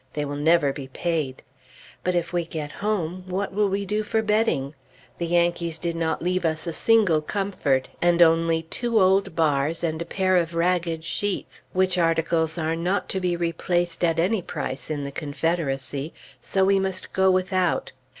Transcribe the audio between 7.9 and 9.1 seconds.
and only two